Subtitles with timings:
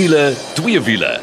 [0.00, 1.20] wiele, twee wiele.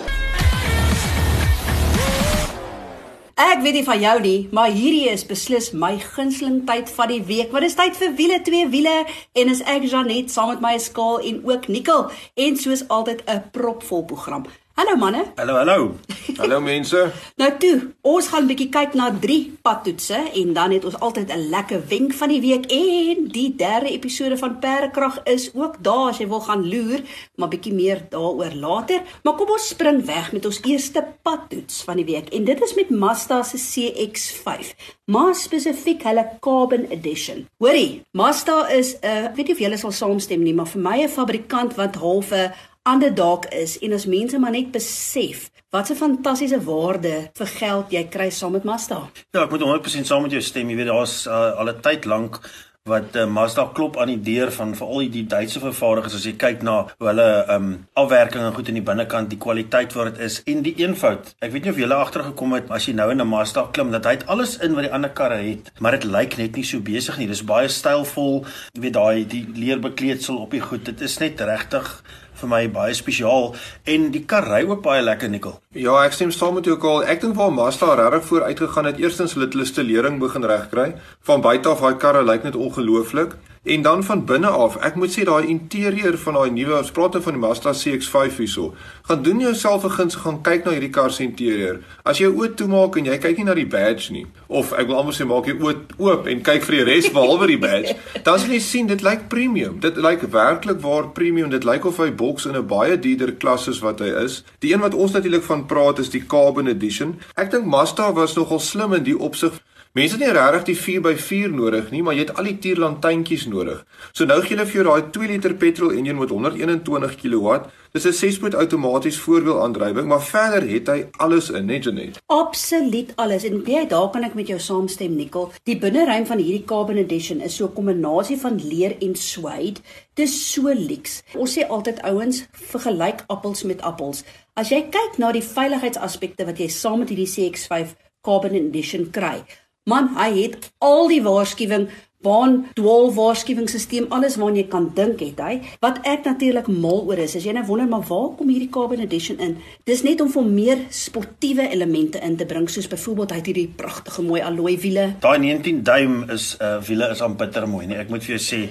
[3.34, 7.24] Ek weet nie van jou nie, maar hierdie is beslis my gunsteling tyd van die
[7.25, 7.50] week.
[7.54, 8.93] Want dit is tyd vir wiele twee wiele
[9.34, 12.05] en is ek Janet saam met my skaal en ook Nikkel
[12.46, 14.46] en soos altyd 'n propvol program.
[14.78, 15.23] Hallo manne.
[15.38, 15.96] Hallo, hallo.
[16.38, 17.00] Hallo mense.
[17.41, 21.34] Nou toe, ons gaan 'n bietjie kyk na drie padtoetse en dan het ons altyd
[21.34, 26.14] 'n lekker wenk van die week en die derde episode van Perdekrag is ook daar
[26.14, 27.01] as jy wil gaan loer,
[27.36, 29.01] maar bietjie meer daaroor later.
[29.24, 32.75] Maar kom ons spring weg met ons eerste padtoets van die week en dit is
[32.75, 37.48] met Mazda se CX-5, maar spesifiek hulle Carbon Edition.
[37.58, 41.02] Hoorie, Mazda is 'n uh, weet nie of julle sal saamstem nie, maar vir my
[41.02, 42.53] 'n fabrikant wat half 'n
[42.88, 47.91] ander dalk is en as mense maar net besef wat 'n fantastiese waarde vir geld
[47.91, 49.09] jy kry saam met Mazda.
[49.31, 50.70] Ja, ek moet 100% saam met jou stem.
[50.70, 52.39] Jy weet daar's uh, al 'n tyd lank
[52.88, 56.64] wat uh, Mazda klop aan die deur van veral die Duitse vervaardigers as jy kyk
[56.64, 57.67] na hoe hulle um
[58.00, 61.34] afwerking en goed in die binnekant, die kwaliteit wat dit is en die eenvoud.
[61.44, 63.92] Ek weet nie of jy al agtergekom het as jy nou in 'n Mazda klim
[63.92, 66.64] dat hy het alles in wat die ander karre het, maar dit lyk net nie
[66.64, 67.28] so besig nie.
[67.28, 68.45] Dis baie stylvol.
[68.73, 70.86] Jy weet daai die leerbekleedsel op die goed.
[70.86, 72.03] Dit is net regtig
[72.42, 73.54] vir my baie spesiaal
[73.94, 75.58] en die kar ry ook baie lekker nikkel.
[75.74, 77.04] Ja, ek stem saam met jou al.
[77.10, 80.94] Ek dink waar Mazda regtig voor uitgegaan het, eerstens hulle het hulle stelering begin regkry.
[81.28, 83.38] Van buite af daai karre lyk net ongelooflik.
[83.68, 87.18] En dan van binne af, ek moet sê daai interieur van daai nuwe, ons praat
[87.18, 88.68] nou van die Mazda CX-5 hierso.
[89.09, 91.80] Gaan doen jouself 'n guns gaan kyk na hierdie kar se interieur.
[92.04, 94.96] As jy oop toemaak en jy kyk nie na die badge nie, of ek wil
[94.96, 98.40] amper sê maak jy oop oop en kyk vir die res behalwe die badge, dan
[98.40, 99.80] sal jy sien dit lyk premium.
[99.80, 101.50] Dit lyk werklik waar premium.
[101.50, 104.44] Dit lyk of hy boks in 'n baie duurder klas soos wat hy is.
[104.59, 107.20] Die een wat ons natuurlik van praat is die Carbon Edition.
[107.36, 109.59] Ek dink Mazda was nogal slim in die opsig
[109.98, 113.80] Mense het nie regtig die 4x4 nodig nie, maar jy het al die tierlantuintjies nodig.
[114.13, 117.56] So nou gee hulle vir jou daai 2 liter petrol enjin met 121 kW.
[117.96, 122.22] Dis 'n 6-spoed outomaties voorwielaandrywing, maar verder het hy alles in, net net.
[122.28, 123.44] Absoluut alles.
[123.44, 125.52] En jy, daar kan ek met jou saamstem, Nikkel.
[125.63, 129.81] Die binneruim van hierdie Carbon Edition is so 'n kombinasie van leer en suede.
[130.14, 131.24] Dis so lyks.
[131.34, 134.24] Ons sê altyd ouens, vergelyk appels met appels.
[134.53, 139.44] As jy kyk na die veiligheidsaspekte wat jy saam met hierdie CX-5 Carbon Edition kry,
[139.88, 141.86] Man, hy het al die waarskuwing,
[142.25, 145.53] baan, dwaal waarskuwingsstelsel, alles waarna jy kan dink het hy.
[145.80, 149.00] Wat ek natuurlik mal oor is, as jy nou wonder maar waar kom hierdie Carbon
[149.06, 149.53] Edition in?
[149.88, 153.72] Dis net om vir meer sportiewe elemente in te bring, soos byvoorbeeld hy het hierdie
[153.80, 155.06] pragtige mooi alloy wiele.
[155.24, 158.02] Daai 19 duim is uh, wiele is aan bitter mooi, nee.
[158.03, 158.62] Ek moet vir jou sê,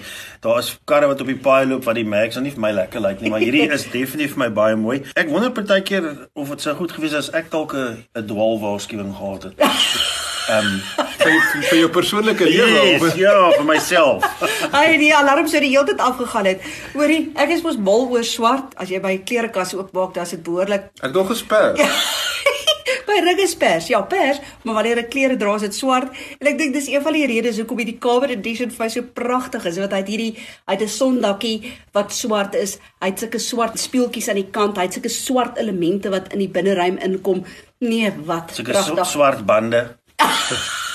[0.45, 3.07] daar is karre wat op die paai loop wat die Max nie vir my lekker
[3.09, 5.01] lyk nie, maar hierdie is definitief vir my baie mooi.
[5.17, 9.17] Ek wonder partykeer of dit sou goed gewees het as ek dalk 'n dwaal waarskuwing
[9.17, 9.65] gehad het.
[10.47, 14.27] Ehm um, vir vir jou persoonlike lewe yes, of ja, vir myself.
[14.77, 16.65] Hy die alarm sou die hele tyd afgegaan het.
[16.95, 18.77] Hoorie, ek is mos mal oor swart.
[18.81, 20.91] As jy by klerekas ook maak, dan is dit behoorlik.
[21.03, 21.83] Ek dog gespers.
[23.07, 23.89] by ringe pers.
[23.91, 26.15] Ja, pers, maar wanneer ek klere dra, is dit swart.
[26.41, 29.11] En ek dink dis een van die redes hoekom hierdie Carbon Edition vir my so
[29.21, 32.79] pragtig is, want hy het hierdie hy het 'n sondakkie wat swart is.
[33.01, 34.77] Hy het sulke swart speeltjies aan die kant.
[34.77, 37.45] Hy het sulke swart elemente wat in die binneruim inkom.
[37.81, 38.55] Nee, wat?
[38.55, 39.97] Sulke swart bande.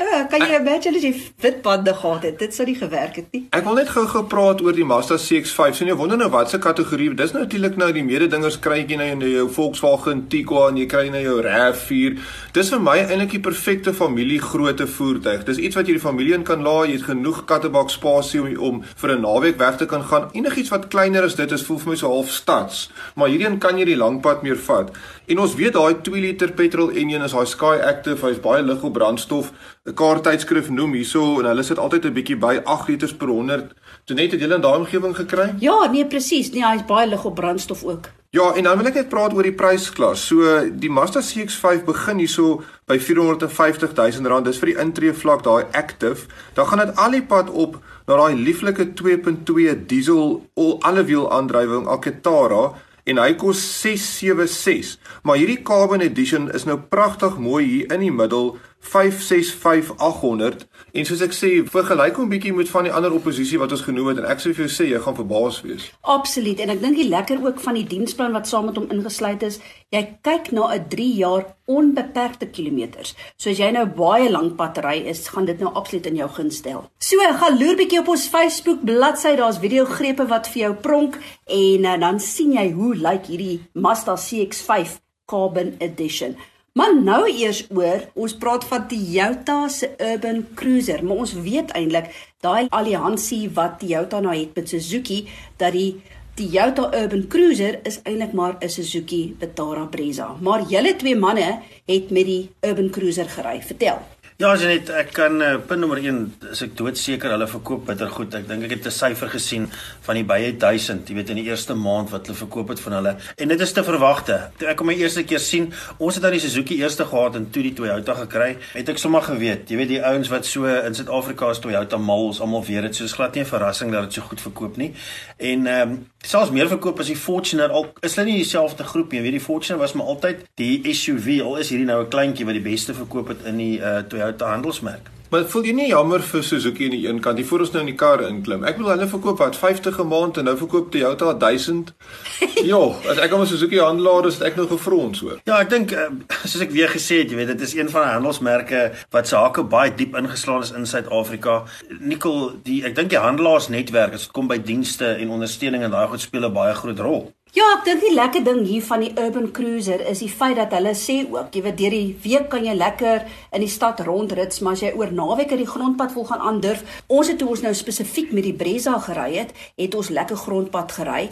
[0.00, 1.12] Uh, kan jy imagine as jy
[1.42, 2.38] witbande gehad het?
[2.40, 3.42] Dit sou nie gewerk het nie.
[3.56, 5.78] Ek wil net gou gepraat oor die Mazda CX-5.
[5.78, 7.10] Sien jy wonder nou watse kategorie?
[7.18, 11.06] Dis natuurlik nou die mededingers kry jy nou in jou Volkswagen Tiguan en jy kry
[11.12, 12.18] nou jou RAV4.
[12.56, 15.44] Dis vir my eintlik die perfekte familiegrootte voertuig.
[15.48, 16.90] Dis iets wat jy die familie in kan laai.
[16.90, 20.30] Jy het genoeg kattebak spasie om, om vir 'n naweek weg te kan gaan.
[20.32, 22.90] Enigiets wat kleiner as dit is voel vir my so half stads.
[23.14, 24.90] Maar hierdie een kan jy die lang pad meer vat.
[25.26, 28.82] En ons weet daai 2 liter petrol enjin is daai Sky Active, hy's baie lig
[28.82, 29.39] op brandstof.
[29.86, 33.74] 'n Kaarttydskrif noem hierso en hulle sit altyd 'n bietjie by 8 liters per 100.
[34.04, 35.54] Toe net het julle in daai omgewing gekry?
[35.58, 36.50] Ja, nee presies.
[36.52, 38.10] Nee, hy's baie lig op brandstof ook.
[38.30, 40.20] Ja, en dan wil ek net praat oor die prysklas.
[40.28, 44.46] So die Mazda CX-5 begin hierso by 450 000 rand.
[44.46, 46.28] Dis vir die intree vlak daai Active.
[46.54, 51.26] Dan gaan dit al die pad op na daai lieflike 2.2 diesel al alle wiel
[51.26, 52.68] aandrywing Alcantara
[53.10, 54.94] en hy kos 676.
[55.26, 61.20] Maar hierdie Carbon Edition is nou pragtig mooi hier in die middel 565800 en soos
[61.22, 64.28] ek sê vergelyk hom bietjie met van die ander oppositie wat ons genoem het en
[64.32, 65.90] ek sou vir jou sê jy gaan verbaas wees.
[66.16, 69.44] Absoluut en ek dink die lekker ook van die diensplan wat saam met hom ingesluit
[69.46, 69.60] is,
[69.92, 73.14] jy kyk na 'n 3 jaar onbeperkte kilometers.
[73.36, 76.28] So as jy nou baie lank pad ry is, gaan dit nou absoluut in jou
[76.28, 76.90] gunst stel.
[76.98, 81.84] So gaan loer bietjie op ons Facebook bladsy, daar's videogrepe wat vir jou pronk en
[81.84, 86.36] uh, dan sien jy hoe lyk hierdie Mazda CX-5 Carbon Edition.
[86.78, 92.12] Maar nou eers oor, ons praat van Toyota se Urban Cruiser, maar ons weet eintlik
[92.46, 95.24] daai alliansie wat Toyota nou het met Suzuki
[95.58, 95.96] dat die
[96.38, 100.36] Toyota Urban Cruiser is eintlik maar 'n Suzuki Vitara Brezza.
[100.40, 103.62] Maar julle twee manne het met die Urban Cruiser gery.
[103.62, 103.98] Vertel.
[104.40, 106.20] Ja, Janet, ek kan uh, punt nommer 1
[106.54, 108.32] is ek doodseker hulle verkoop bitter goed.
[108.38, 109.66] Ek dink ek het 'n syfer gesien
[110.06, 112.96] van die baie 1000, jy weet in die eerste maand wat hulle verkoop het van
[112.96, 113.12] hulle.
[113.36, 114.38] En dit is te verwagte.
[114.56, 117.50] Toe ek hom my eerste keer sien, ons het dan die Suzuki eerste gehad en
[117.50, 120.94] toe die Toyota gekry, het ek sommer geweet, jy weet die ouens wat so in
[120.94, 124.08] Suid-Afrika is Toyota mal, ons almal weet dit, so is glad nie 'n verrassing dat
[124.08, 124.94] dit so goed verkoop nie.
[125.36, 129.12] En ehm um, selfs meer verkoop as die Fortuner al is hulle nie dieselfde groep
[129.12, 129.22] nie.
[129.24, 132.58] Weet die Fortuner was maar altyd die SUV, al is hierdie nou 'n kleintjie wat
[132.58, 135.10] die beste verkoop het in die uh, Toyota handelsmerk.
[135.30, 137.84] Maar voel jy nie jammer vir Suzuki aan die een kant, die voor ons nou
[137.84, 138.64] in die kar inklim.
[138.66, 141.92] Ek bedoel hulle verkoop wat 50 'n maand en nou verkoop Toyota 1000.
[142.72, 145.38] ja, as ek aan 'n Suzuki handelaar is, het ek nou gefrons hoor.
[145.46, 146.10] Ja, ek dink uh,
[146.42, 149.36] soos ek weer gesê het, jy weet, dit is een van die handelsmerke wat se
[149.36, 151.62] hake baie diep ingeslaan is in Suid-Afrika.
[152.00, 156.08] Nicole, die ek dink die handelaars-netwerk as dit kom by dienste en ondersteuning en daai
[156.10, 157.30] goed speel 'n baie groot rol.
[157.50, 160.70] Ja, ek dink die lekker ding hier van die Urban Cruiser is die feit dat
[160.76, 164.60] hulle sê ook, jy weet deur die week kan jy lekker in die stad rondrits,
[164.62, 167.64] maar as jy oor naweek uit die grondpad wil gaan aandurf, ons het toe ons
[167.66, 171.24] nou spesifiek met die Brezza gery het, het ons lekker grondpad gery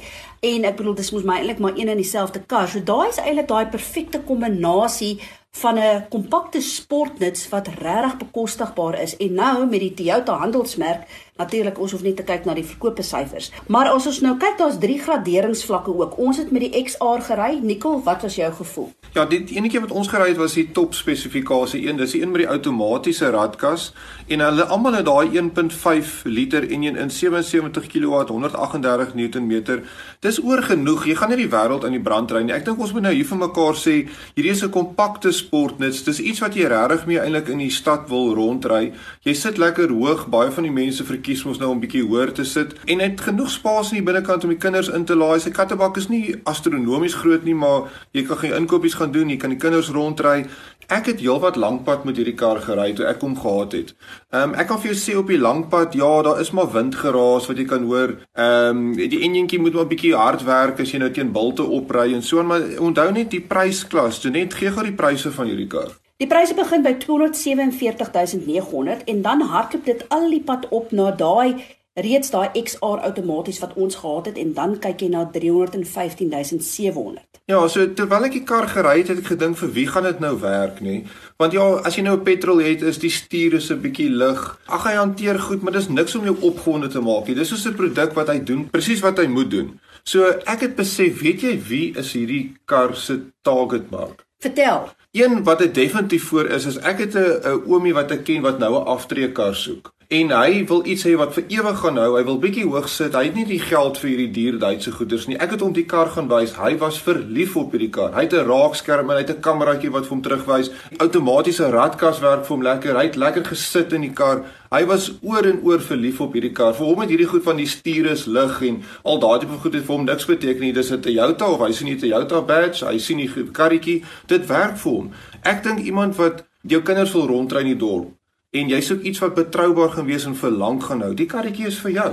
[0.43, 2.67] en ek bedoel dis mos my eintlik maar een en dieselfde kar.
[2.67, 5.21] So daai is eintlik daai perfekte kombinasie
[5.63, 11.07] van 'n kompakte sportnuts wat regtig bekostigbaar is en nou met die Toyota handelsmerk
[11.39, 13.51] natuurlik ons hoef net te kyk na die verkope syfers.
[13.67, 16.19] Maar as ons nou kyk daar's drie graderingsvlakke ook.
[16.19, 17.59] Ons het met die XR gery.
[17.63, 18.91] Nicole wat was jou gevoel?
[19.15, 21.97] Ja die enetjie wat ons gery het was die top spesifikasie een.
[21.97, 23.93] Dis die een met die outomatiese radkas
[24.29, 29.83] en hulle almal het daai 1.5 liter enjin in 77 kW 138 Nm
[30.21, 32.55] dis oor genoeg jy gaan nie die wêreld in die brand ry nie.
[32.55, 33.95] Ek dink ons moet nou hier vir mekaar sê
[34.35, 36.03] hierdie is 'n kompakte sportnuts.
[36.03, 38.93] Dis iets wat jy regtig mee eintlik in die stad wil rondry.
[39.23, 40.27] Jy sit lekker hoog.
[40.29, 43.51] Baie van die mense verkies mos nou om bietjie hoër te sit en het genoeg
[43.53, 45.37] spasie in die binnekant om die kinders in te laai.
[45.41, 49.29] Sy kattebak is nie astronomies groot nie, maar jy kan geen inkopies gaan doen.
[49.29, 50.47] Jy kan die kinders rondry.
[50.89, 53.93] Ek het heelwat lankpad met hierdie kar gery toe ek hom gehad het.
[54.33, 57.49] Ehm um, ek kan vir jou sê op die lankpad, ja, daar is maar windgeraas
[57.51, 58.17] wat jy kan hoor.
[58.33, 62.15] Ehm um, die enjintjie moet maar bietjie hard werk as jy nou teen bilte opry
[62.17, 64.25] en so, maar onthou net die prysklas.
[64.25, 65.93] Jy net gee gou die pryse van hierdie kar.
[66.19, 71.63] Die pryse begin by 247900 en dan hardloop dit al die pad op na daai
[71.95, 77.23] reeds daai XR outomaties wat ons gehad het en dan kyk jy na 315700.
[77.47, 80.19] Ja, so terwyl ek die kar gery het, het ek gedink vir wie gaan dit
[80.27, 81.07] nou werk, nê?
[81.39, 84.59] Want ja, as jy nou 'n petrol het, is die stuur is 'n bietjie lig.
[84.67, 87.35] Ag hy hanteer goed, maar dis niks om jou opgewonde te maak nie.
[87.39, 89.81] Dis soos 'n produk wat hy doen, presies wat hy moet doen.
[90.03, 94.27] So ek het besef, weet jy wie is hierdie kar se target mark?
[94.41, 94.89] Vertel.
[95.13, 98.59] Een wat dit definitief voor is, is ek het 'n oomie wat ek ken wat
[98.59, 99.93] nou 'n aftreekar soek.
[100.09, 102.17] En hy wil iets hê wat vir ewig gaan hou.
[102.17, 103.13] Hy wil bietjie hoog sit.
[103.13, 105.37] Hy het nie die geld vir hierdie duur Duitse goederes nie.
[105.37, 106.55] Ek het hom die kar gaan wys.
[106.57, 108.15] Hy was verlief op hierdie kar.
[108.15, 110.71] Hy het 'n raakskerm en hy het 'n kameraatjie wat vir hom terugwys.
[110.97, 112.97] Outomatiese radkas werk vir hom lekker.
[112.97, 114.45] Hy het lekker gesit in die kar.
[114.69, 116.75] Hy was oor en oor verlief op hierdie kar.
[116.77, 119.75] Vir hom het hierdie goed van die stuur is lig en al daardie tipe goed
[119.79, 120.73] het vir hom niks beteken nie.
[120.73, 122.85] Dis 'n Toyota of hy sien 'n Toyota badge.
[122.85, 124.05] Hy sien nie karretjie.
[124.27, 125.11] Dit werk vir hom.
[125.43, 128.13] Ek dink iemand wat jou kinders wil rondry in die dorp
[128.51, 131.15] en jy soek iets wat betroubaar gaan wees en vir lank gaan hou.
[131.15, 132.13] Die karretjie is vir jou.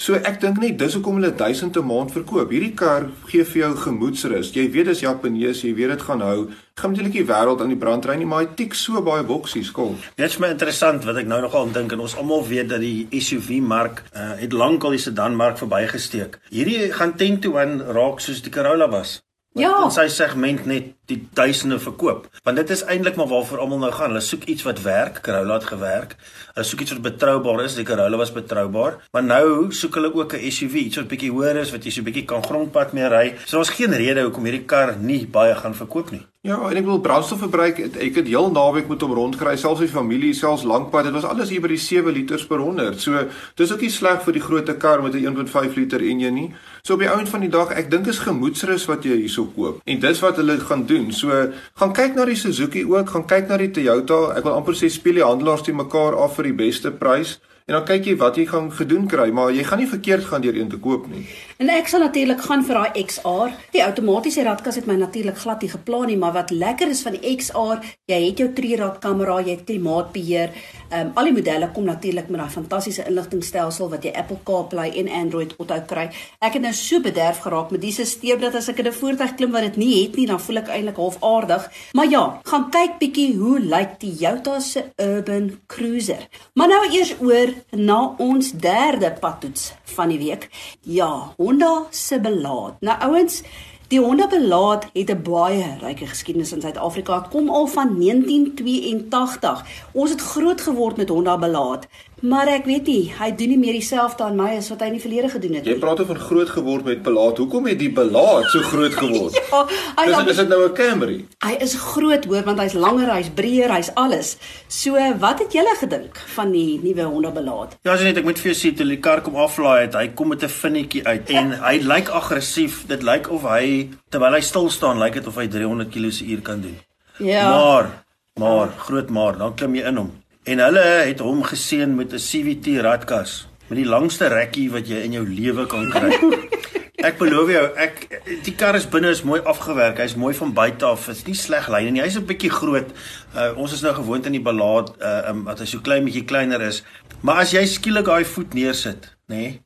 [0.00, 2.48] So ek dink net dis hoekom hulle 1000 'n maand verkoop.
[2.54, 4.48] Hierdie kar gee vir jou gemoedsrus.
[4.56, 6.48] Jy weet dis Japanees, jy weet dit gaan hou.
[6.80, 9.70] Gaan natuurlik die wêreld aan die brand ry nie, maar hy tik so baie boksies
[9.70, 9.98] kom.
[10.16, 13.08] Dit is my interessant wat ek nou nogal dink en ons almal weet dat die
[13.12, 16.40] SUV mark uh, het lankal die sedan mark verbygesteek.
[16.48, 19.20] Hierdie gaan 10 to 1 raak soos die Corolla was.
[19.58, 19.72] Ja.
[19.82, 22.28] In sy segment net die duisende verkoop.
[22.46, 24.12] Want dit is eintlik maar waarvoor almal nou gaan.
[24.12, 25.18] Hulle soek iets wat werk.
[25.26, 26.14] Corolla het gewerk.
[26.54, 27.74] Hulle soek iets wat betroubaar is.
[27.74, 29.00] Die Corolla was betroubaar.
[29.10, 32.02] Maar nou soek hulle ook 'n SUV, iets wat bietjie hoër is, wat jy so
[32.02, 33.34] bietjie kan grondpad mee ry.
[33.44, 36.29] So daar's geen rede hoekom hierdie kar nie baie gaan verkoop nie.
[36.40, 40.30] Ja, en ek wil brandstofverbruik, ek het heel naweek met hom rondgery, selfs die familie,
[40.32, 41.10] selfs lankpad.
[41.10, 42.96] Dit was alles hier by die 7 liters per 100.
[43.02, 43.26] So,
[43.60, 46.54] dis ook nie sleg vir die groot kar met 'n 1.5 liter enjin nie.
[46.82, 49.82] So op die ount van die dag, ek dink is gemoedsrus wat jy hierso koop.
[49.84, 51.12] En dis wat hulle gaan doen.
[51.12, 54.32] So, gaan kyk na die Suzuki ook, gaan kyk na die Toyota.
[54.36, 57.38] Ek wil amper sê speel die handelaars te mekaar af vir die beste prys.
[57.66, 60.42] En dan kyk jy wat jy gaan gedoen kry, maar jy gaan nie verkeerd gaan
[60.44, 61.24] deur een te koop nie.
[61.58, 63.54] En ek sal natuurlik gaan vir daai XR.
[63.72, 67.16] Die outomatiese radkas het my natuurlik glad nie geplan nie, maar wat lekker is van
[67.16, 70.54] die XR, jy het jou trierad kamera, jy het klimaatbeheer.
[70.90, 74.94] Ehm um, al die modelle kom natuurlik met daai fantastiese inligtingstelsel wat jy Apple CarPlay
[75.02, 76.08] en Android Auto kry.
[76.40, 79.34] Ek het nou so bederf geraak met die stelsel dat as ek in 'n voertuig
[79.34, 81.70] klim wat dit nie het nie, dan voel ek eintlik half aardig.
[81.92, 86.28] Maar ja, gaan kyk bietjie hoe lyk die Toyota se Urban Cruiser.
[86.54, 90.48] Maar nou eers oor na ons derde padtoets van die week.
[90.80, 92.80] Ja, Honda se belaat.
[92.80, 93.42] Nou ouens,
[93.90, 97.26] Die Honda belaat het 'n baie ryk geskiedenis in Suid-Afrika.
[97.30, 99.64] Kom al van 1982.
[99.92, 101.86] Ons het groot geword met Honda belaat.
[102.20, 104.96] Maar ek weet nie, hy doen nie meer dieselfde aan my as wat hy in
[104.98, 105.72] die verlede gedoen het nie.
[105.72, 107.40] Jy praat oor groot geword met belaat.
[107.40, 109.38] Hoekom het die belaat so groot geword?
[109.40, 109.62] ja,
[109.96, 111.16] hy is, is dit nou 'n Camry?
[111.40, 114.36] Hy is groot hoor want hy's langer, hy's breër, hy's alles.
[114.68, 117.78] So, wat het julle gedink van die nuwe Honda belaat?
[117.88, 120.12] Ja, as net ek moet vir jou sê toe die kar kom aflaai het, hy
[120.12, 122.84] kom met 'n vinnetjie uit en hy lyk aggressief.
[122.86, 126.60] Dit lyk of hy terwyl hy stil staan, lyk dit of hy 300 km/h kan
[126.60, 126.76] doen.
[127.16, 127.48] Ja.
[127.48, 128.04] Maar,
[128.36, 130.19] maar, groot maar, dan klim jy in hom.
[130.44, 135.04] En hulle het hom geseën met 'n CVT radkas met die langste rekkie wat jy
[135.04, 136.16] in jou lewe kan kry.
[137.08, 139.96] Ek beloof jou, ek die kar is binne is mooi afgewerk.
[139.98, 141.06] Hy's mooi van buite af.
[141.06, 142.02] Dit's nie sleg lyne nie.
[142.02, 142.92] Hy's 'n bietjie groot.
[143.34, 146.24] Uh, ons is nou gewoond aan die belaat uh um, wat hy so klein bietjie
[146.24, 146.82] kleiner is.
[147.20, 149.36] Maar as jy skielik daai voet neersit, nê?
[149.36, 149.60] Nee,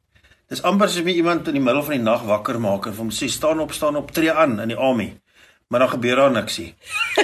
[0.52, 3.10] Dis amper soos jy iemand in die middel van die nag wakker maak en hom
[3.10, 5.14] sê staan op, staan op, tree aan in die army.
[5.72, 6.74] Maar dan gebeur daar niks nie.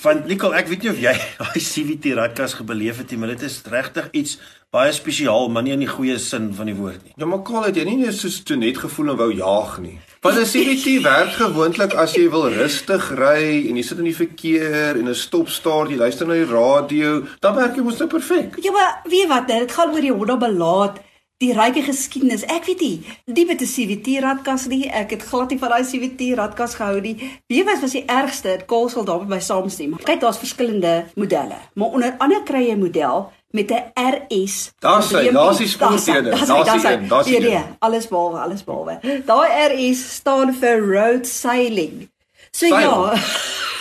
[0.00, 3.42] Van Nicole, ek weet nie of jy daai CVT radkas gebeleef het nie, maar dit
[3.44, 4.38] is regtig iets
[4.72, 7.12] baie spesiaal, maar nie in die goeie sin van die woord nie.
[7.20, 9.98] Ja, maar Karl, het jy nie net soos toe net gevoel en wou jaag nie?
[10.24, 14.16] Want 'n CVT werk gewoonlik as jy wil rustig ry en jy sit in die
[14.16, 18.56] verkeer en 'n stopstaart, jy luister na die radio, dan werk jy mos nou perfek.
[18.64, 21.04] Ja, maar weet wat, dit gaan oor die Honda belaat
[21.40, 22.44] die ryke geskiedenis.
[22.52, 24.88] Ek weet nie, die met 'n CVT radkas nie.
[24.88, 27.16] Ek het glad nie van daai CVT radkas gehou nie.
[27.48, 28.48] Wie was was die ergste?
[28.48, 29.96] Dit kosel daar by saamstem.
[29.96, 34.72] Kyk, daar's verskillende modelle, maar onder andere kry jy 'n model met 'n RS.
[34.78, 36.30] Daar's hy, daar's die spoorstede.
[36.30, 36.48] Daar's
[36.82, 37.48] hy, daar's hy.
[37.48, 39.22] Ja, alles behalwe, alles behalwe.
[39.24, 42.10] Daai RS staan vir road sailing.
[42.50, 42.80] So Sail.
[42.80, 43.14] ja.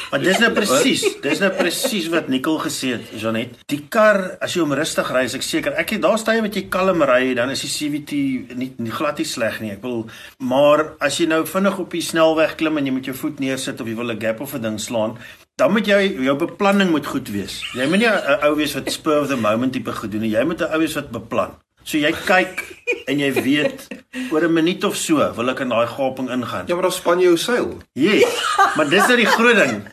[0.09, 3.59] Maar dis nou presies, dis nou presies wat Nicole gesê het, Janet.
[3.69, 6.57] Die kar, as jy hom rustig ry, is ek seker, ek het daar staan met
[6.57, 8.21] jy kalm ry, dan is die CVT
[8.57, 9.75] nie, nie glad nie sleg nie.
[9.75, 10.07] Ek wil
[10.41, 13.81] maar as jy nou vinnig op die snelweg klim en jy moet jou voet neersit
[13.81, 15.17] of jy wil 'n gap of 'n ding slaan,
[15.59, 17.61] dan moet jy jou beplanning moet goed wees.
[17.75, 20.31] Jy moet nie 'n ou wees wat spur of the moment tipe gedoen nie.
[20.31, 21.53] Jy moet 'n ou wees wat beplan.
[21.83, 22.63] So jy kyk
[23.09, 23.87] en jy weet
[24.31, 26.67] oor 'n minuut of so wil ek in daai gaping ingaan.
[26.67, 27.77] Ja, maar dan span jy jou seil.
[27.93, 28.13] Ja.
[28.13, 28.35] Yes,
[28.75, 29.87] maar dis nou die groot ding.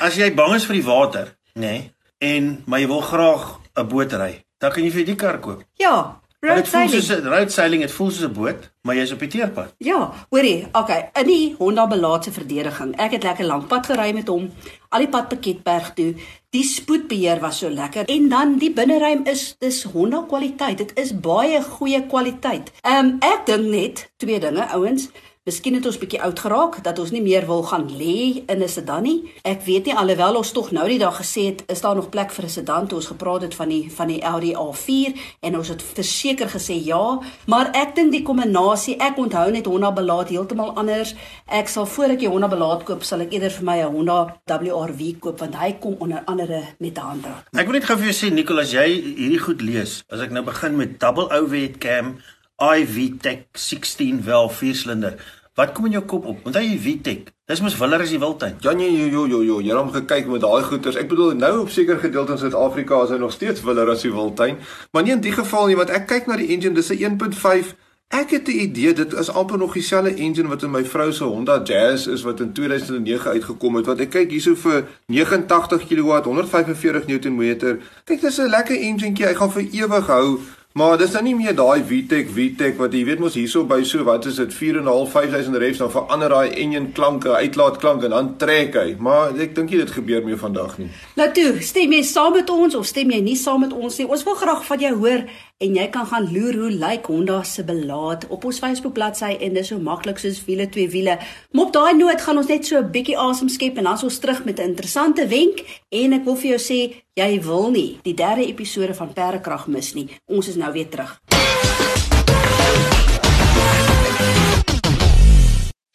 [0.00, 3.88] As jy bang is vir die water, nê, nee, en maar jy wil graag 'n
[3.88, 5.64] boot ry, dan kan jy vir die kar koop.
[5.78, 7.04] Ja, Road sailing.
[7.06, 9.74] Dit road sailing, dit voel soos 'n boot, maar jy's op die teerpad.
[9.78, 12.96] Ja, hoorie, okay, in die Honda belaatse verdediging.
[12.96, 14.50] Ek het lekker lank pad gery met hom,
[14.88, 16.14] al die pad Pakketberg toe.
[16.50, 20.78] Die spoedbeheer was so lekker en dan die binneruim is dis Honda kwaliteit.
[20.78, 22.72] Dit is baie goeie kwaliteit.
[22.80, 25.08] Ehm um, ek dink net twee dinge, ouens.
[25.42, 28.68] Miskien het ons bietjie oud geraak dat ons nie meer wil gaan lê in 'n
[28.68, 29.32] sedan nie.
[29.42, 32.30] Ek weet nie alhoewel ons tog nou die dag gesê het is daar nog plek
[32.30, 35.68] vir 'n sedan toe ons gepraat het van die van die Audi A4 en ons
[35.68, 40.76] het verseker gesê ja, maar ek dink die kombinasie, ek onthou net Honda belaat heeltemal
[40.76, 41.14] anders.
[41.46, 44.40] Ek sal voor ek 'n Honda belaat koop, sal ek eerder vir my 'n Honda
[44.46, 47.42] WRV koop want hy kom onder andere met 'n handdraad.
[47.52, 50.04] Ek wil net gou vir jou sê Nicolas, jy hierdie goed lees.
[50.08, 52.18] As ek nou begin met double overhead cam
[52.62, 55.16] iVTEC 16 wel viersilinder.
[55.54, 56.46] Wat kom in jou kop op?
[56.46, 57.32] Onthou jy VTEC?
[57.50, 58.54] Dis mos willer as die wildtuin.
[58.64, 60.96] Ja nee, jo jo jo jo, jy het hom gekyk met daai goeters.
[60.96, 64.12] Ek bedoel nou op sekere gedeeltes in Suid-Afrika is hy nog steeds willer as die
[64.14, 64.56] wildtuin.
[64.92, 67.74] Maar nie in die geval nie, want ek kyk na die engine, dis 'n 1.5
[68.12, 71.24] Ek het 'n idee dit is amper nog dieselfde engine wat in my vrou se
[71.24, 73.86] Honda Jazz is wat in 2009 uitgekom het.
[73.86, 77.56] Want ek kyk hierso vir 89 kW, 145 Nm.
[78.04, 79.26] Kyk, dis 'n lekker engineetjie.
[79.26, 80.38] Hy gaan vir ewig hou.
[80.72, 84.06] Maar dis nou nie meer daai VTEC VTEC wat jy weet mos hierso by so
[84.08, 88.30] wat is dit 4.5 5000 revs dan verander daai engine klanke, uitlaat klank en dan
[88.40, 88.94] trek hy.
[88.96, 90.88] Maar ek dink nie dit gebeur meer vandag nie.
[91.20, 94.08] Nou toe, stem jy saam met ons of stem jy nie saam met ons nie?
[94.08, 95.26] Ons wil graag van jou hoor
[95.62, 99.60] en jy kan gaan loer hoe lyk Honda se belaat op ons Facebook bladsy en
[99.60, 101.20] dis so maklik soos wiele twee wiele.
[101.52, 104.08] Maar op daai noot gaan ons net so 'n bietjie asem skep en dan is
[104.08, 106.80] ons terug met 'n interessante wenk en ek wil vir jou sê
[107.12, 110.06] jy wil nie die derde episode van Perdekrag mis nie.
[110.32, 111.18] Ons is nou weer terug.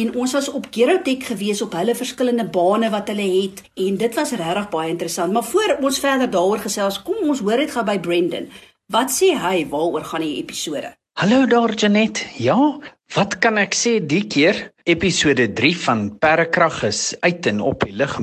[0.00, 4.16] en ons was op Gerotech gewees op hulle verskillende bane wat hulle het en dit
[4.16, 5.32] was regtig baie interessant.
[5.36, 8.48] Maar voor ons verder daaroor gesels, kom ons hoor dit gou by Brendan.
[8.88, 10.96] Wat sê hy waaroor gaan die episode?
[11.20, 12.24] Hallo daar Janet.
[12.40, 12.56] Ja,
[13.12, 14.70] wat kan ek sê die keer?
[14.88, 18.16] Episode 3 van Perrekrag is uit en op die lug.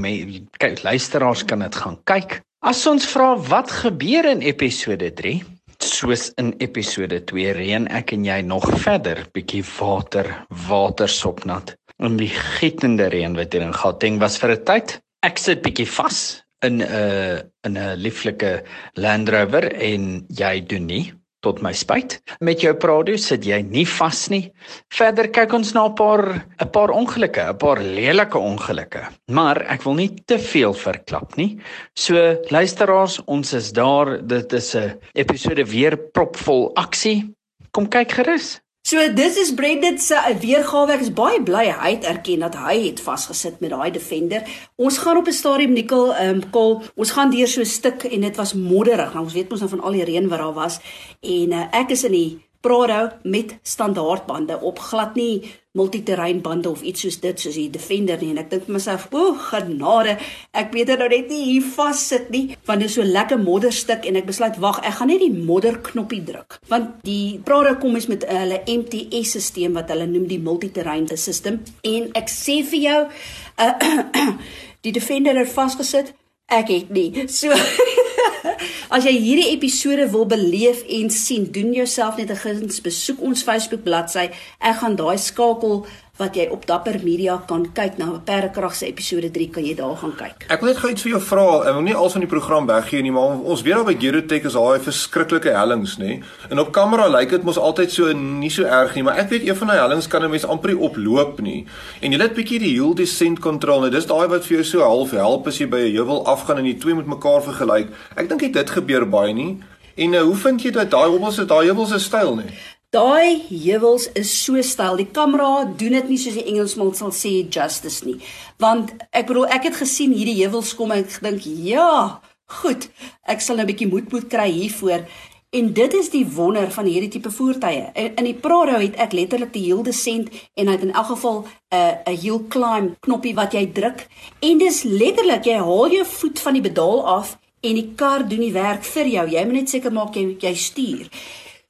[0.57, 2.41] Kyk, luisteraars kan dit gaan kyk.
[2.59, 5.37] As ons vra wat gebeur in episode 3,
[5.79, 10.27] soos in episode 2 reën ek en jy nog verder bietjie water,
[10.67, 11.71] watersopnat.
[12.03, 12.27] En die
[12.59, 14.99] gietende reën wat hier in Gauteng was vir 'n tyd.
[15.23, 18.63] Ek sit bietjie vas in 'n in 'n lieflike
[18.95, 21.13] Land Rover en jy doen nie
[21.45, 22.19] tot my spyt.
[22.43, 24.51] Met jou Prado sit jy nie vas nie.
[24.93, 29.07] Verder kyk ons na 'n paar 'n paar ongelukke, 'n paar lelike ongelukke.
[29.31, 31.59] Maar ek wil nie te veel verklap nie.
[31.95, 32.15] So
[32.49, 34.19] luisteraars, ons is daar.
[34.27, 37.33] Dit is 'n episode weer propvol aksie.
[37.71, 38.59] Kom kyk gerus.
[38.89, 40.95] So dis is Brendan se weergawe.
[40.95, 44.47] Ek is baie bly hy het erken dat hy het vasgesit met daai defender.
[44.81, 46.81] Ons gaan op 'n stadium nikkel ehm um, kol.
[46.95, 49.13] Ons gaan deur so 'n stuk en dit was modderig.
[49.13, 50.79] Nou ons weet mos nou van al die reën wat daar was
[51.21, 54.79] en uh, ek is in die Prado met standaardbande op.
[54.79, 58.31] Glad nie multiterrein bande of iets soos dit soos die Defender nie.
[58.33, 60.17] En ek dink myself o genade.
[60.57, 64.07] Ek weet nou net nie hier vas sit nie want dit is so lekker modderstuk
[64.09, 66.59] en ek besluit wag ek gaan net die modder knoppie druk.
[66.71, 71.61] Want die Prado kom is met hulle MTS stelsel wat hulle noem die multiterrein system.
[71.87, 74.27] En ek sê vir jou uh,
[74.83, 76.13] die Defender het vasgesit.
[76.49, 77.27] Ek het nie.
[77.29, 77.53] So
[78.95, 83.43] As jy hierdie episode wil beleef en sien, doen jouself net 'n guns, besoek ons
[83.43, 84.29] Facebook bladsy.
[84.59, 85.85] Ek gaan daai skakel
[86.19, 89.95] wat jy op Dapper Media kan kyk na Perdekrag se episode 3 kan jy daar
[90.01, 90.43] gaan kyk.
[90.51, 91.45] Ek wil net gou iets vir jou vra.
[91.69, 94.49] Ek wil nie al van die program weggee nie, maar ons weet al by Gerotech
[94.49, 96.17] is daai verskriklike hellings, nê?
[96.51, 99.47] En op kamera lyk dit mos altyd so nie so erg nie, maar ek weet
[99.47, 101.65] een van daai hellings kan 'n mens amper oploop nie.
[102.01, 103.79] En jy het bietjie die hill descent control.
[103.79, 106.57] Nou dis daai wat vir jou so half help as jy by 'n heuwel afgaan
[106.57, 107.87] en die twee met mekaar vergelyk.
[108.15, 109.57] Ek dink dit gebeur baie nie.
[109.95, 112.78] En uh, hoe vind jy dat daai hobbels is daai heuwels is styl nie?
[112.89, 114.95] Daai heuwels is so styl.
[114.97, 118.15] Die kamera doen dit nie soos die Engelsman sal sê justice nie.
[118.57, 122.17] Want ek bedoel ek het gesien hierdie heuwels kom en ek dink ja,
[122.61, 122.87] goed.
[123.29, 125.05] Ek sal nou 'n bietjie moed moet kry hiervoor.
[125.53, 127.91] En dit is die wonder van hierdie tipe voertuie.
[127.93, 131.09] In, in die Prado het ek letterlik die hill descent en hy het in elk
[131.13, 131.45] geval 'n
[131.77, 134.07] uh, 'n hill climb knoppie wat jy druk
[134.41, 138.41] en dis letterlik jy haal jou voet van die pedaal af en die kar doen
[138.41, 139.27] die werk vir jou.
[139.29, 141.05] Jy moet net seker maak jy jy stuur.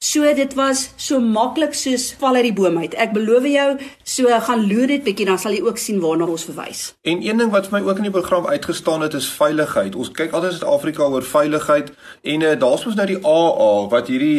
[0.02, 2.94] So dit was so maklik soos val uit die boom uit.
[2.96, 3.66] Ek beloof jou,
[4.08, 6.78] so gaan loer dit bietjie dan sal jy ook sien waarna ons verwys.
[7.04, 9.92] En een ding wat vir my ook in die program uitgestaan het is veiligheid.
[9.92, 11.90] Ons kyk altyd in Suid-Afrika oor veiligheid
[12.32, 14.38] en uh, daar's mos nou die AA wat hierdie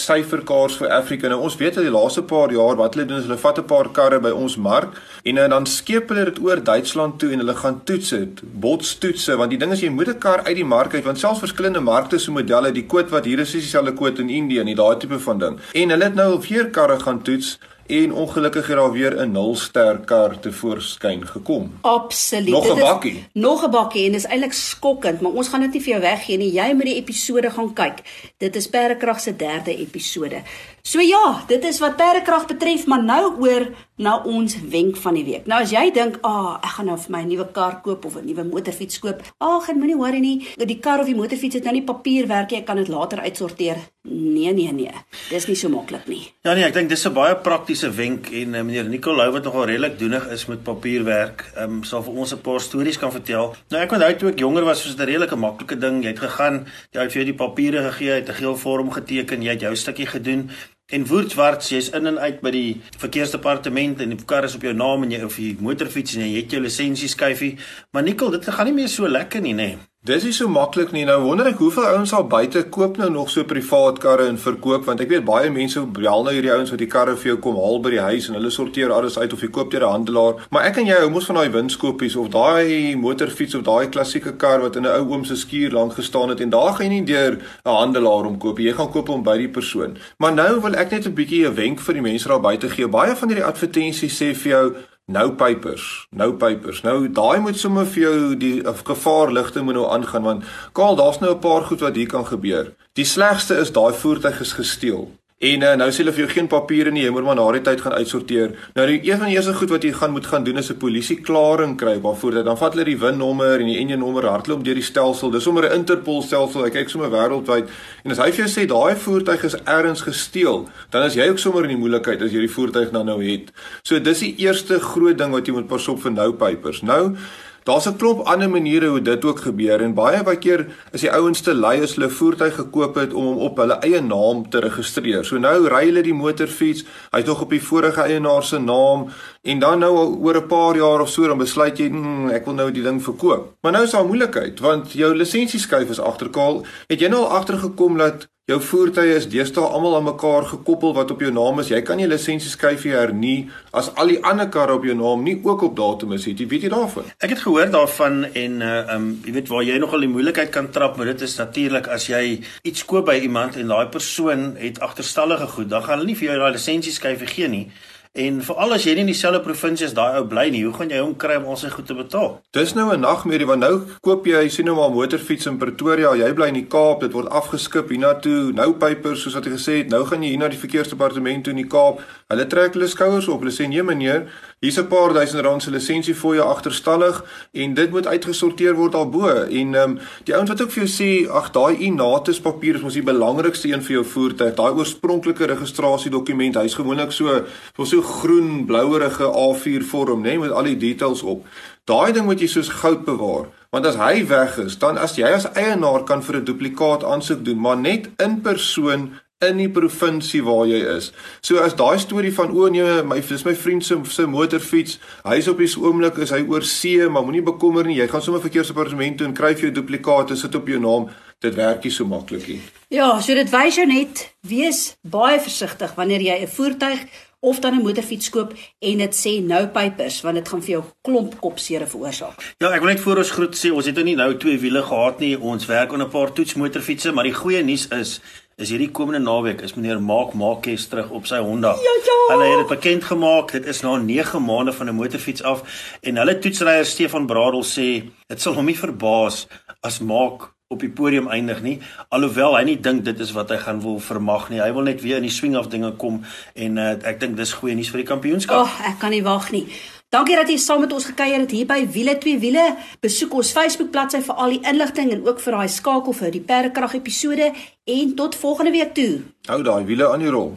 [0.00, 1.30] #syferkaars vir Afrika.
[1.30, 3.66] Nou ons weet al die laaste paar jaar wat hulle doen is hulle vat 'n
[3.70, 7.46] paar karre by ons mark en uh, dan skeep hulle dit oor Duitsland toe en
[7.46, 10.66] hulle gaan toets dit, botstoetse want die ding is jy moet 'n kar uit die
[10.66, 13.94] mark uit want selfs verskillende markte se modelle, die koot wat hier is is dieselfde
[13.94, 15.60] koot in Indië en daai tipe van ding.
[15.72, 19.98] En hulle het nou weer karre gaan toets en ongelukkig het daar weer 'n nulster
[19.98, 21.72] kar te voorskyn gekom.
[21.80, 22.48] Absoluut.
[22.48, 23.24] Nog 'n bakkie.
[23.32, 26.36] Nog 'n bakkie en is eintlik skokkend, maar ons gaan dit nie vir jou weggee
[26.36, 26.52] nie.
[26.52, 27.98] Jy moet die episode gaan kyk.
[28.36, 30.42] Dit is Perdekrag se derde episode.
[30.82, 35.24] So ja, dit is wat Perdekrag betref, maar nou oor na ons wenk van die
[35.24, 35.46] week.
[35.46, 38.04] Nou as jy dink, "Ag, oh, ek gaan nou vir my 'n nuwe kar koop
[38.04, 40.48] of 'n nuwe motorfiets koop." Ag, oh, moenie worry nie.
[40.56, 42.60] Die kar of die motorfiets het nou nie papierwerk nie.
[42.60, 43.76] Ek kan dit later uitsorteer.
[44.08, 44.90] Nee, nee, nee.
[45.30, 46.20] Dis nie so maklik nie.
[46.44, 49.64] Ja nee, ek dink dis 'n baie praktiese wenk en uh, meneer Nicolou wat nogal
[49.64, 53.56] redelik doenig is met papierwerk, ehm um, sal vir ons 'n paar stories kan vertel.
[53.70, 56.02] Nou ek onthou toe ek jonger was, was dit 'n redelike maklike ding.
[56.02, 58.90] Jy het gegaan, jy het vir jou die papiere gegee, jy het 'n geel vorm
[58.90, 60.50] geteken, jy het jou stukkie gedoen
[60.92, 64.74] En woordswarts, jy's in en uit by die verkeersdepartement en die kar is op jou
[64.76, 67.56] naam en jy of jy motorfiets en jy het jou lisensie skyfie.
[67.96, 69.70] Maar Nikkel, dit gaan nie meer so lekker nie, nê?
[69.72, 69.93] Nee.
[70.04, 71.06] Dis is so maklik nie.
[71.08, 74.84] Nou wonder ek hoeveel ouens al buite koop nou nog so privaat karre en verkoop
[74.84, 77.56] want ek weet baie mense bel nou hierdie ouens wat die karre vir jou kom
[77.56, 80.44] haal by die huis en hulle sorteer alles uit of jy koop deur 'n handelaar.
[80.52, 84.36] Maar ek en jy hou mos van daai winskoopies of daai motorfiets of daai klassieke
[84.36, 87.00] kar wat in 'n ou oom se skuur lank gestaan het en daar gaan jy
[87.00, 88.58] nie deur 'n handelaar om koop.
[88.58, 89.96] Jy gaan koop hom by die persoon.
[90.18, 92.88] Maar nou wil ek net 'n bietjie 'n wenk vir die mense daar buite gee.
[92.88, 94.74] Baie van hierdie advertensies sê vir jou
[95.06, 96.82] nou papers, nou papers.
[96.82, 101.34] Nou daai moet sommer vir jou die gevaarligte moet nou aangaan want Kaal, daar's nou
[101.34, 102.72] 'n paar goed wat hier kan gebeur.
[102.92, 105.10] Die slegste is daai voertuig is gesteel.
[105.42, 107.62] En uh, nou sê hulle vir jou geen papiere nie, jy moet maar na die
[107.66, 108.52] tyd gaan uitsorteer.
[108.76, 110.78] Nou die een van die eerste goed wat jy gaan moet gaan doen is 'n
[110.78, 114.78] polisie klaring kry waarvoor dit dan vat hulle die WIN-nommer en die enjinnommer hardloop deur
[114.78, 115.30] die stelsel.
[115.30, 116.66] Dis sommer 'n Interpol stelsel.
[116.66, 117.68] Ek kyk sommer wêreldwyd.
[118.04, 121.38] En as hy vir jou sê daai voertuig is ergens gesteel, dan is jy ook
[121.38, 123.50] sommer in die moeilikheid as jy die voertuig dan nou het.
[123.82, 126.82] So dis die eerste groot ding wat jy moet pas op vir nou papers.
[126.82, 127.16] Nou
[127.64, 131.12] Daar's 'n klomp ander maniere hoe dit ook gebeur en baie baie keer is die
[131.12, 134.58] ouens te lui as hulle voertuig gekoop het om hom op hulle eie naam te
[134.60, 135.24] registreer.
[135.24, 139.08] So nou ry hulle die motorfiets, hy's nog op die vorige eienaar se naam
[139.42, 142.54] en dan nou oor 'n paar jaar of so dan besluit jy, mm, ek wil
[142.54, 143.54] nou die ding verkoop.
[143.62, 146.66] Maar nou is daar 'n moeilikheid want jou lisensieskyf is agterkaal.
[146.86, 151.08] Het jy nou al agtergekom dat Jou voertuie is deesdae almal aan mekaar gekoppel wat
[151.14, 151.70] op jou naam is.
[151.72, 155.64] Jy kan jou lisensieskyfie hernie as al die ander karre op jou naam nie ook
[155.70, 156.44] op datum is nie.
[156.50, 157.06] Weet jy daarvan?
[157.24, 160.68] Ek het gehoor daarvan en uh um jy weet waar jy nogal die moeilikheid kan
[160.76, 162.20] trap, maar dit is natuurlik as jy
[162.68, 166.34] iets koop by iemand en daai persoon het agterstallige goed, dan gaan hulle nie vir
[166.34, 167.64] jou daai lisensieskyfie gee nie.
[168.14, 170.92] En veral as jy nie in dieselfde provinsie as daai ou bly nie, hoe gaan
[170.92, 172.36] jy hom kry om al sy goed te betaal?
[172.54, 176.32] Dis nou 'n nagmerrie want nou koop jy, sien nou maar motorfiets in Pretoria, jy
[176.32, 179.90] bly in die Kaap, dit word afgeskip hiernatoe, nou papers soos wat jy gesê het,
[179.90, 181.98] nou gaan jy hier na die verkeersdepartement toe in die Kaap.
[182.30, 183.40] Hulle trek hulle skouers op.
[183.40, 184.30] Hulle sê nee meneer,
[184.62, 188.92] hier's 'n paar duisend rand se lisensie vir jou agterstallig en dit moet uitgesorteer word
[188.92, 189.26] daarbo.
[189.50, 192.82] En ehm um, die ouens wat ook vir jou sê, ag daai Inatus papier is
[192.82, 194.54] mos die belangrikste een vir jou voertuig.
[194.54, 197.44] Daai oorspronklike registrasiedokument, hy's gewoonlik so
[197.84, 201.46] so groen blouerige A4 vorm, nê, nee, met al die details op.
[201.84, 203.50] Daai ding moet jy soos goud bewaar.
[203.74, 207.44] Want as hy weg is, dan as jy as eienaar kan vir 'n duplikaat aansoek
[207.44, 209.10] doen, maar net in persoon
[209.48, 211.10] in die provinsie waar jy is.
[211.44, 215.48] So as daai storie van o nee, my dis my vriend se se motorfiets, hy's
[215.50, 219.18] op die oomblik is hy oor see, maar moenie bekommer nie, jy gaan sommer verkeersdepartement
[219.18, 221.10] toe en kry vir jou duplikate sit op jou naam.
[221.42, 222.60] Dit werk nie so maklik nie.
[222.94, 227.00] Ja, so dit wys jou net wees baie versigtig wanneer jy 'n voertuig
[227.44, 230.84] of dan 'n motorfiets koop en dit sê no papers want dit gaan vir jou
[231.02, 232.54] klomp kopseere veroorsaak.
[232.58, 234.82] Ja, ek wil net voor ons groet sê ons het nou nie nou twee wiele
[234.82, 235.40] gehad nie.
[235.40, 238.20] Ons werk aan 'n paar toetsmotorfietsse, maar die goeie nuus is
[238.56, 241.74] is hierdie komende naweek is meneer Maak Maakes terug op sy Honda.
[241.74, 242.18] Ja, ja.
[242.28, 243.52] Hulle het dit bekend gemaak.
[243.52, 245.62] Dit is na 9 maande van 'n motorfiets af
[246.00, 249.46] en hulle toetsryer Stefan Bradel sê dit sal hom nie verbaas
[249.80, 251.78] as Maak op die podium eindig nie
[252.14, 255.02] alhoewel hy nie dink dit is wat hy gaan wil vermag nie hy wil net
[255.06, 256.22] weer in die swing af dinge kom
[256.54, 259.52] en uh, ek dink dis goeie nuus vir die kampioenskap oh, ek kan nie wag
[259.54, 259.66] nie
[260.14, 262.68] Dankie dat jy saam met ons gekuier het hier by Wiele 2 Wiele.
[263.02, 266.44] Besoek ons Facebook bladsy vir al die inligting en ook vir daai skakel vir die
[266.52, 267.50] perdekrag episode
[267.96, 269.24] en tot volgende week toe.
[269.50, 270.54] Hou daai wiele aan die rol.